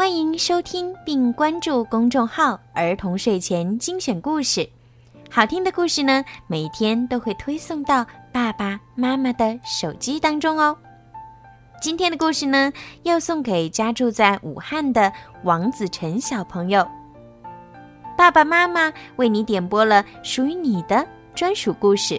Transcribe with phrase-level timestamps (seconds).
[0.00, 4.66] 欢迎收听并关注公众号“儿童睡前精选故事”，
[5.30, 10.74] 好听的故事呢，每天都会推送到爸爸妈妈的手机当中哦。
[11.82, 15.12] 今天的故事呢，要送给家住在武汉的
[15.44, 16.88] 王子晨小朋友。
[18.16, 22.18] 爸爸妈妈为你点播了属于你的专属故事。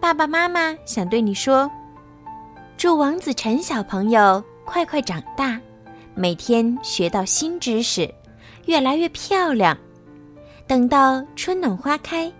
[0.00, 1.70] 爸爸妈妈想对你说：
[2.76, 5.60] 祝王子晨小朋友快快长大。
[6.14, 8.12] 每天学到新知识，
[8.66, 9.76] 越来越漂亮。
[10.66, 12.32] 等到春暖花开，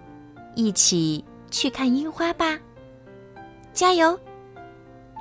[0.54, 2.58] 一起去看樱花吧！
[3.72, 4.18] 加油！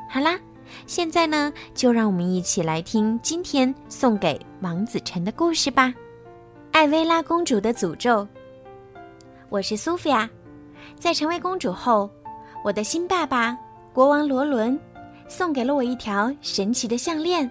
[0.10, 0.38] 好啦，
[0.86, 5.88] 现在呢，就让我们一起来听今天送给王子晨的故事吧，
[6.74, 8.22] 《艾薇拉公主的诅咒》。
[9.50, 10.30] 我是苏菲亚，
[11.00, 12.10] 在成为公主后，
[12.66, 13.58] 我的新爸爸
[13.94, 14.78] 国王罗伦
[15.30, 17.50] 送给了我一条神奇的项链。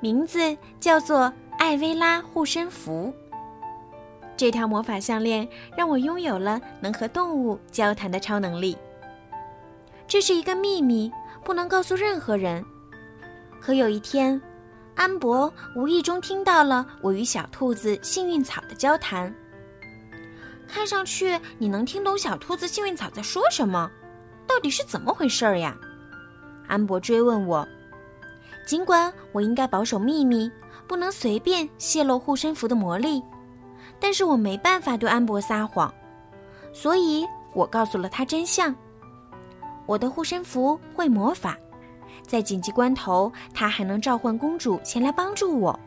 [0.00, 3.12] 名字叫做艾薇拉护身符。
[4.36, 8.78] 这条魔法项链让我拥有了能和动物交谈的超能力。
[10.06, 11.12] 这是一个秘密，
[11.44, 12.64] 不能告诉任何人。
[13.60, 14.40] 可有一天，
[14.94, 19.34] 安博无意中听到了我与小兔子幸运草的交谈。
[20.68, 23.90] 看上去你能听懂小兔子幸运草在说什么？
[24.46, 25.76] 到底是怎么回事儿呀？
[26.68, 27.66] 安博追问我。
[28.68, 30.50] 尽管我应该保守秘密，
[30.86, 33.22] 不能随便泄露护身符的魔力，
[33.98, 35.92] 但是我没办法对安博撒谎，
[36.70, 38.76] 所以我告诉了他真相。
[39.86, 41.56] 我的护身符会魔法，
[42.20, 45.80] 在紧急关头，它还能召唤公主前来帮助我。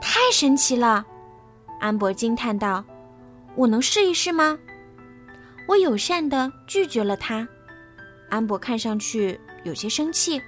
[0.00, 1.04] 太神奇了！
[1.80, 2.84] 安博惊叹道
[3.56, 4.56] ：“我能试一试吗？”
[5.66, 7.48] 我友善地拒绝了他。
[8.30, 10.40] 安博看上去有些生气。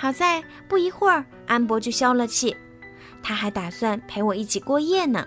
[0.00, 2.56] 好在不一会儿，安博就消了气，
[3.20, 5.26] 他还打算陪我一起过夜呢，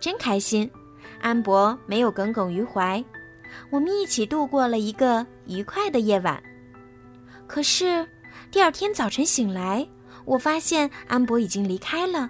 [0.00, 0.68] 真开心。
[1.20, 3.04] 安博没有耿耿于怀，
[3.70, 6.42] 我们一起度过了一个愉快的夜晚。
[7.46, 8.04] 可是
[8.50, 9.86] 第二天早晨醒来，
[10.24, 12.28] 我发现安博已经离开了，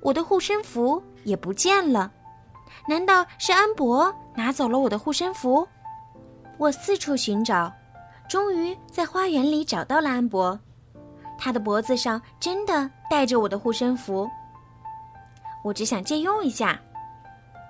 [0.00, 2.10] 我的护身符也不见了。
[2.88, 5.68] 难道是安博拿走了我的护身符？
[6.58, 7.72] 我四处寻找。
[8.28, 10.58] 终于在花园里找到了安博，
[11.38, 14.28] 他的脖子上真的戴着我的护身符。
[15.62, 16.80] 我只想借用一下，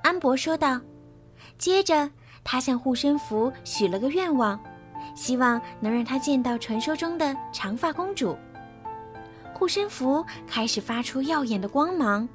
[0.03, 0.81] 安博说道。
[1.59, 2.09] 接着，
[2.43, 4.59] 他向护身符许了个愿望，
[5.15, 8.37] 希望能让他见到传说中的长发公主。
[9.53, 12.29] 护身符开始发出耀眼的光芒，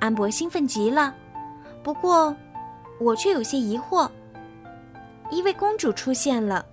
[0.00, 1.14] 安博兴奋极了。
[1.82, 2.34] 不过，
[2.98, 4.10] 我却有些疑惑。
[5.30, 6.64] 一位公主出现了。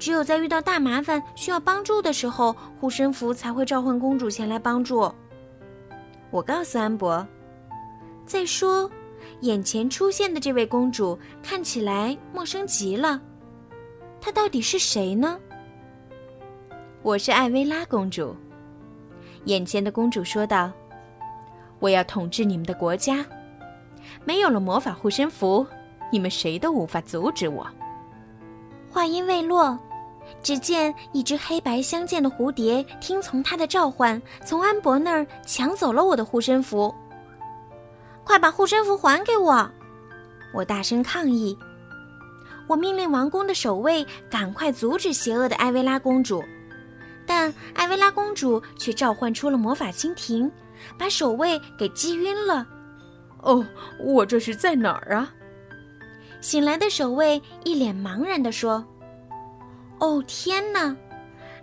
[0.00, 5.12] 只有在遇到大麻烦需要帮助的时候，护身符才会召唤公主前来帮助。
[6.30, 7.24] 我告诉安博。
[8.24, 8.90] 再说，
[9.40, 13.20] 眼前出现的这位公主看起来陌生极了，
[14.22, 15.38] 她到底是谁呢？
[17.02, 18.34] 我是艾薇拉公主。
[19.44, 20.72] 眼前的公主说道
[21.78, 23.24] ：“我要统治你们的国家，
[24.24, 25.66] 没有了魔法护身符，
[26.10, 27.66] 你们谁都无法阻止我。”
[28.90, 29.78] 话音未落。
[30.42, 36.94] 只见一只黑白相间的蝴蝶听从他的召唤，从安博那儿抢走了我的护身符。
[38.24, 39.70] 快把护身符还给我！
[40.52, 41.56] 我大声抗议。
[42.66, 46.44] 我命令王宫的守卫赶快阻止邪恶的艾薇拉公主，
[47.26, 50.50] 但艾薇拉公主却召唤出了魔法蜻蜓，
[50.96, 52.66] 把守卫给击晕了。
[53.42, 53.66] 哦，
[53.98, 55.32] 我这是在哪儿啊？
[56.40, 58.84] 醒来的守卫一脸茫然地说。
[60.00, 60.96] 哦天哪！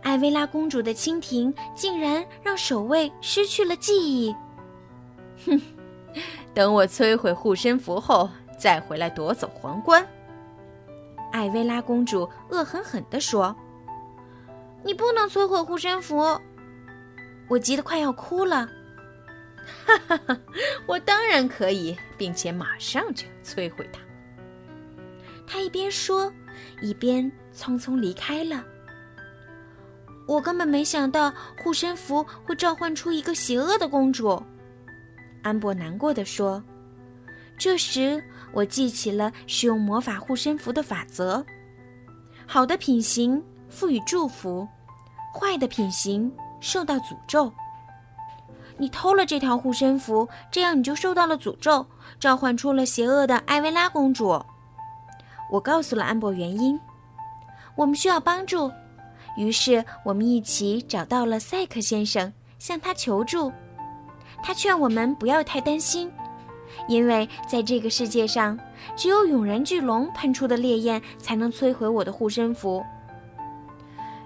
[0.04, 4.34] 艾薇拉公主的蜻蜓竟然让守卫失去了记忆。
[5.46, 5.60] 哼，
[6.54, 10.08] 等我摧毁护身符后再回来夺走皇冠。
[11.32, 13.54] 艾薇拉公主恶狠狠地说
[14.86, 16.18] ：“你不能摧毁护身符！”
[17.50, 18.70] 我急得快要哭了。
[19.86, 20.40] 哈哈哈！
[20.86, 24.00] 我当然可以，并且马上就摧毁它。
[25.46, 26.32] 他一边说。
[26.82, 28.64] 一边匆匆离开了。
[30.28, 31.34] 我根本没想到
[31.64, 34.42] 护身符会召唤出一个邪恶的公主。
[35.42, 36.62] 安博难过的说。
[37.58, 41.44] 这时，我记起了使用魔法护身符的法则：
[42.46, 44.68] 好的品行赋予祝福，
[45.34, 46.32] 坏的品行
[46.62, 47.52] 受到诅咒。
[48.78, 51.84] 你偷了这条护身符，这样你就受到了诅咒，
[52.20, 54.40] 召唤出了邪恶的艾薇拉公主。
[55.50, 56.80] 我告诉了安博原因，
[57.76, 58.72] 我们需要帮助，
[59.38, 63.52] 于是我们一起找到了赛克先生，向他求助。
[64.44, 66.12] 他劝我们不要太担心，
[66.88, 68.60] 因为在这个世界上，
[68.96, 72.84] 只有永燃巨龙喷出的烈焰才能摧毁我的护身符。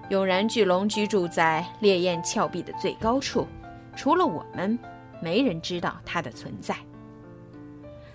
[0.08, 3.46] 永燃巨龙居住在烈焰峭壁的最高处。
[3.94, 4.78] 除了我们，
[5.20, 6.76] 没人知道它的存在。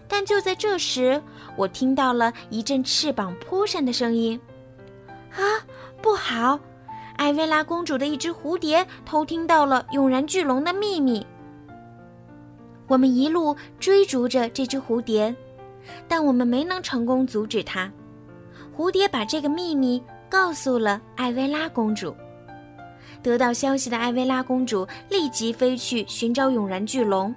[0.08, 1.22] 但就在这时，
[1.56, 4.40] 我听到了一阵翅膀扑扇的声音。
[5.32, 5.42] 啊，
[6.02, 6.60] 不好！
[7.18, 11.26] 艾薇拉公主的一只蝴蝶偷听到了永然巨龙的秘密。
[12.88, 15.36] 我们一路追逐着这只蝴蝶，
[16.08, 17.92] 但我们没能成功阻止它。
[18.76, 22.16] 蝴蝶把这个秘密告诉了艾薇拉公主。
[23.24, 27.34] 得到消息的艾薇拉公主立即飞去寻找永然巨龙，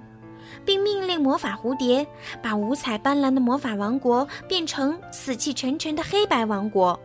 [0.65, 2.05] 并命令魔法蝴蝶
[2.41, 6.99] 把五彩斑斓的魔法王国变成死气沉沉的黑白王国。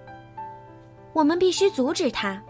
[1.13, 2.41] 我们必须阻止它。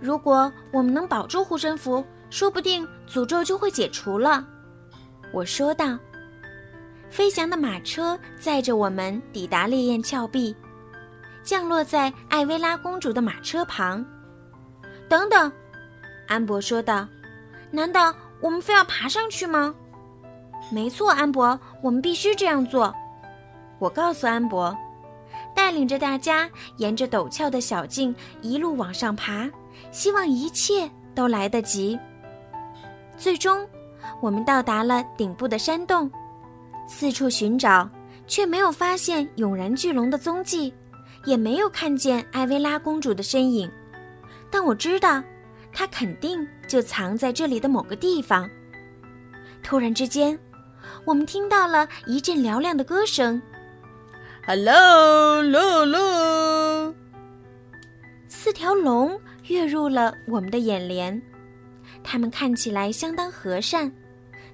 [0.00, 4.44] 如果我们能保住护身符，说不定诅咒就会解除了。
[5.32, 5.98] 我说道。
[7.10, 10.56] 飞翔的马车载着我们抵达烈焰峭壁，
[11.42, 14.02] 降落在艾薇拉公主的马车旁。
[15.10, 15.52] 等等，
[16.26, 17.06] 安博说道
[17.70, 19.74] ：“难道我们非要爬上去吗
[20.72, 22.92] ？”“没错，安博，我们必须这样做。”
[23.78, 24.76] 我告诉安博，
[25.54, 26.48] 带领着大家
[26.78, 29.50] 沿着陡峭的小径一路往上爬，
[29.90, 31.98] 希望一切都来得及。
[33.18, 33.68] 最终，
[34.20, 36.10] 我们到达了顶部的山洞，
[36.88, 37.88] 四处寻找，
[38.26, 40.72] 却没有发现永然巨龙的踪迹，
[41.26, 43.70] 也没有看见艾薇拉公主的身影。
[44.50, 45.22] 但我知道，
[45.72, 48.48] 她肯定就藏在这里的某个地方。
[49.62, 50.38] 突然之间，
[51.04, 53.40] 我们听到了一阵嘹亮的歌声
[54.46, 56.94] ：“Hello，乐乐！”
[58.28, 61.20] 四条龙跃入了我们的眼帘，
[62.04, 63.92] 它们看起来相当和善，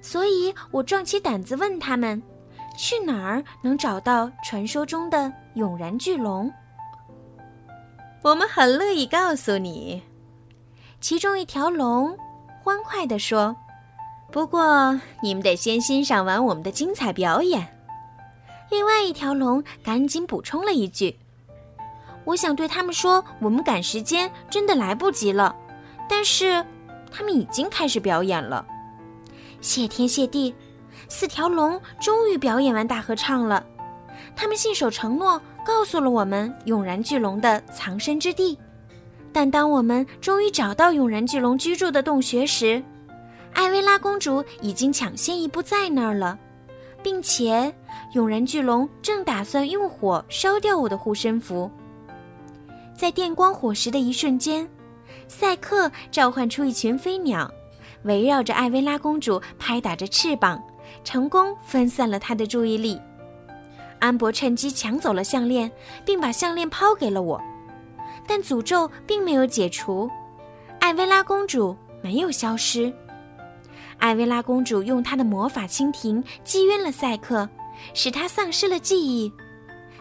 [0.01, 2.21] 所以我壮起胆子问他们
[2.77, 6.51] ：“去哪儿能找到传说中的永然巨龙？”
[8.21, 10.01] 我们很乐意告诉你，
[10.99, 12.17] 其中一条龙
[12.61, 13.55] 欢快地说
[14.31, 17.67] ：“不过你们得先欣赏完我们的精彩表演。”
[18.69, 21.17] 另外一条龙赶紧补充了一句
[22.25, 25.55] ：“我想对他们说，我们赶时间，真的来不及了。
[26.07, 26.65] 但是
[27.11, 28.65] 他们已经开始表演了。
[29.61, 30.53] 谢天谢地，
[31.07, 33.65] 四条龙终于表演完大合唱了。
[34.35, 38.57] 他们信守承诺。”告诉了我们永然巨龙的藏身之地，
[39.31, 42.81] 但当我们终于找到永然巨龙居住的洞穴时，
[43.59, 46.39] 艾薇拉公主已经抢先一步在那儿了，
[47.03, 47.75] 并且
[48.13, 51.69] 永燃巨龙正打算用火烧掉我的护身符。
[52.95, 54.65] 在电光火石的一瞬间，
[55.27, 57.53] 赛克召唤出一群飞鸟，
[58.03, 60.63] 围绕着艾薇拉公主拍打着翅膀，
[61.03, 62.97] 成功分散了她的注意力。
[63.99, 65.69] 安博趁机抢走了项链，
[66.05, 67.41] 并把项链抛给了我，
[68.25, 70.09] 但诅咒并没有解除，
[70.79, 72.93] 艾薇拉公主没有消失。
[73.99, 77.47] 艾薇拉公主用她的魔法蜻蜓击晕了赛克，
[77.93, 79.31] 使他丧失了记忆。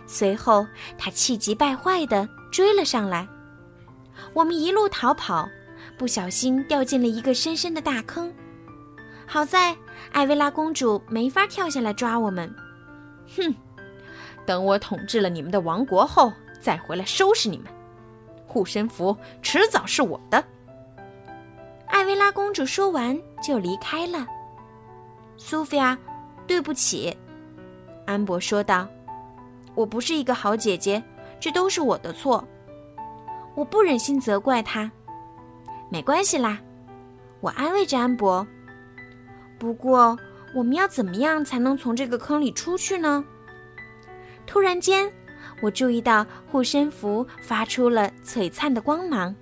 [0.06, 3.28] 随后，她气急败坏地追了上来。
[4.32, 5.48] 我们一路逃跑，
[5.96, 8.32] 不小心掉进了一个深深的大坑。
[9.26, 9.76] 好在
[10.12, 12.52] 艾薇拉公主没法跳下来抓我们。
[13.36, 13.54] 哼！
[14.46, 17.66] 等我统治了你们的王国后，再回来收拾你们。
[18.46, 20.42] 护身符迟早是我的。
[21.98, 24.24] 艾薇拉公主说完就离开了。
[25.36, 25.98] 苏菲亚，
[26.46, 27.12] 对不起，
[28.06, 28.86] 安博说道
[29.74, 31.02] ：“我不是一个好姐姐，
[31.40, 32.46] 这都是我的错。
[33.56, 34.88] 我不忍心责怪她。
[35.90, 36.60] 没关系啦，
[37.40, 38.46] 我安慰着安博。
[39.58, 40.16] 不过，
[40.54, 43.24] 我们要怎么样才能从这个坑里出去呢？”
[44.46, 45.12] 突然间，
[45.60, 49.34] 我注意到护身符发出了璀璨的光芒。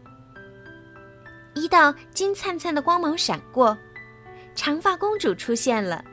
[1.56, 3.76] 一道金灿灿的光芒闪过，
[4.54, 6.04] 长发公主出现了。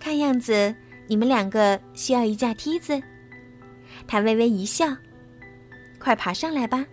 [0.00, 0.74] 看样子
[1.06, 3.00] 你们两个需要一架梯子。
[4.06, 4.86] 她微微一笑
[6.00, 6.84] ：“快爬上来吧。”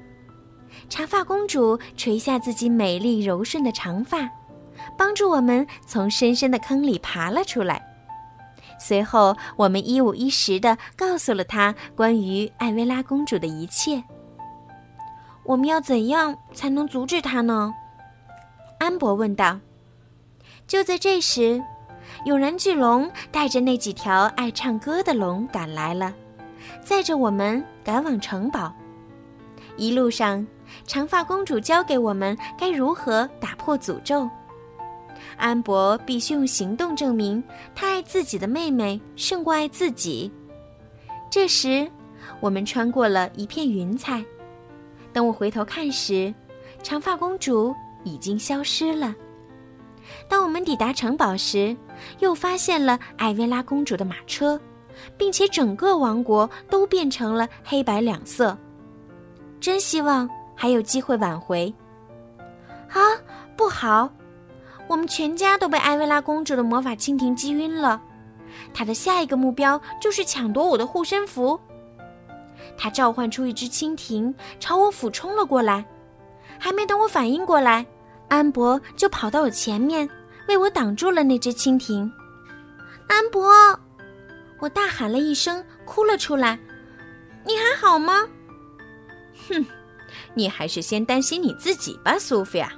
[0.90, 4.30] 长发公主垂下自己美丽柔顺的长发，
[4.98, 7.82] 帮助我们从深深的坑里爬了出来。
[8.78, 14.04] 随后，我们一五一十的告诉了她关于艾薇拉公主的一切。
[15.50, 17.74] 我们要怎样才能阻止他呢？
[18.78, 19.60] 安博问道。
[20.68, 21.60] 就在这时，
[22.26, 26.14] 永然巨龙带着那几条爱唱歌的龙赶来了，
[26.84, 28.72] 载着我们赶往城堡。
[29.76, 30.46] 一路上，
[30.86, 34.30] 长发公主教给我们该如何打破诅咒。
[35.36, 40.32] 安博必须用行动证明他爱自己的妹妹胜过爱自己。
[41.32, 41.90] 这时，
[42.40, 44.24] 我们穿过了一片云彩。
[45.12, 46.34] 等我回头看时，
[46.84, 49.16] 长发公主已经消失了。
[50.28, 51.76] 当我们抵达城堡时，
[52.20, 54.60] 又发现了艾薇拉公主的马车，
[55.18, 58.58] 并且整个王国都变成了黑白两色。
[59.60, 61.74] 真希望还有机会挽回。
[62.90, 63.00] 啊，
[63.56, 64.10] 不好！
[64.88, 68.02] 我们全家都被艾薇拉公主的魔法蜻蜓击晕了。
[68.74, 71.60] 她的下一个目标就是抢夺我的护身符。
[72.82, 75.86] 他召唤出一只蜻蜓，朝我俯冲了过来。
[76.58, 77.86] 还没等我反应过来，
[78.30, 80.10] 安博就跑到我前面，
[80.48, 82.10] 为我挡住了那只蜻蜓。
[83.10, 83.52] 安博，
[84.60, 86.58] 我大喊了一声，哭了出来。
[87.46, 88.26] 你还好吗？
[89.50, 89.66] 哼，
[90.34, 92.72] 你还是先担心你自己吧，苏菲亚。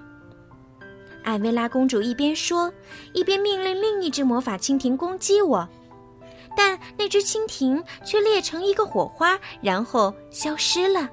[1.24, 2.74] 艾薇拉公主一边说，
[3.14, 5.70] 一边命令另一只魔法蜻蜓攻击我，
[6.56, 11.10] 但那只蜻蜓却裂成一个火花，然后消失了。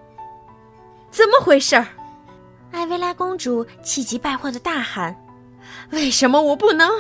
[1.11, 1.87] 怎么回事儿？
[2.71, 5.16] 艾薇拉公主气急败坏的大喊
[5.90, 6.90] ：“为什么我不能？”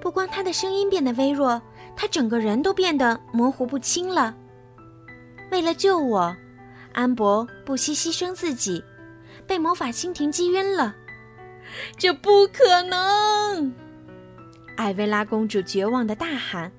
[0.00, 1.60] 不光她的声音变得微弱，
[1.94, 4.34] 她整个人都变得模糊不清了。
[5.50, 6.34] 为了救我，
[6.94, 8.82] 安博不惜牺牲自己，
[9.46, 10.94] 被魔法蜻蜓击晕了。
[11.98, 13.74] 这不可能！
[14.78, 16.70] 艾薇拉公主绝望的大喊，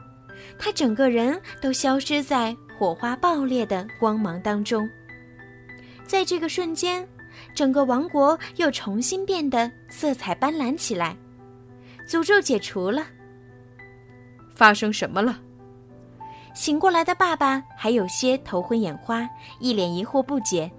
[0.58, 4.90] 她整个人都消失在火花爆裂的光芒当中。
[6.08, 7.06] 在这个瞬间，
[7.54, 11.14] 整个王国又重新变得色彩斑斓起来，
[12.08, 13.06] 诅咒解除了。
[14.56, 15.38] 发生什么了？
[16.56, 19.28] 醒过来的爸爸还有些头昏眼花，
[19.60, 20.72] 一脸疑惑不解。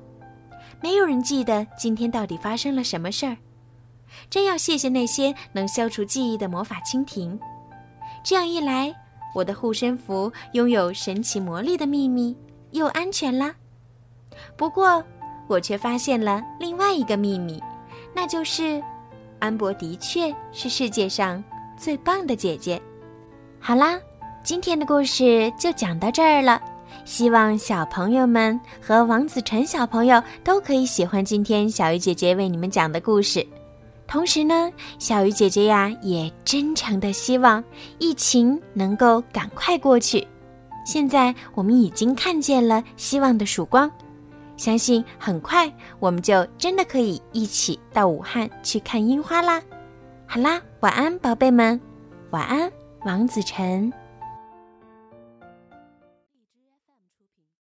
[0.82, 3.36] 没有人记得今天到底发生了什么事儿。
[4.30, 7.36] 真要谢谢那些能消除记忆的魔法蜻蜓，
[8.22, 8.94] 这样一来，
[9.34, 12.36] 我的护身符拥有神奇魔力的秘密
[12.70, 13.52] 又安全啦。
[14.56, 15.02] 不过，
[15.48, 17.60] 我却发现了另外一个秘密，
[18.14, 18.80] 那就是
[19.40, 21.42] 安博的确是世界上
[21.76, 22.80] 最棒的姐姐。
[23.58, 23.98] 好啦，
[24.44, 26.62] 今天的故事就讲到这儿了，
[27.04, 33.44] 希望小朋友们和王子晨小朋友都可以喜欢今天小鱼姐姐为你们讲的故事。
[34.10, 37.62] 同时呢，小鱼姐姐呀也真诚的希望
[38.00, 40.26] 疫情能够赶快过去。
[40.84, 43.88] 现在我们已经看见了希望的曙光，
[44.56, 49.62] 相信很快我们就真的可以一起到武汉去看樱花啦。
[50.26, 51.80] 好啦，晚安，宝贝们，
[52.30, 52.68] 晚安，
[53.04, 53.92] 王子晨。